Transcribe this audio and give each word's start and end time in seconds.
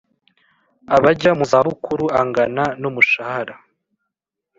Abajya 0.95 1.31
mu 1.37 1.45
zabukuru 1.51 2.05
angana 2.19 2.63
n 2.81 2.83
umushahara 2.89 3.55